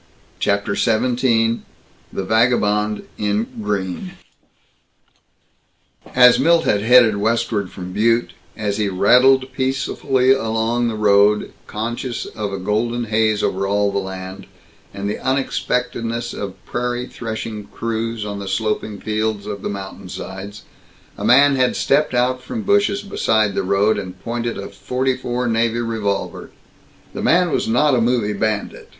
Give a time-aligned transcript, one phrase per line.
[0.39, 1.59] CHAPTER XVII
[2.11, 4.13] THE VAGABOND IN GREEN
[6.15, 12.25] As Milt had headed westward from Butte, as he rattled peacefully along the road, conscious
[12.25, 14.47] of golden haze over all the land,
[14.91, 20.63] and the unexpectedness of prairie threshing crews on the sloping fields of mountainsides,
[21.15, 25.77] a man had stepped out from bushes beside the road, and pointed a .44 navy
[25.79, 26.49] revolver.
[27.13, 28.89] The man was not a movie bandit.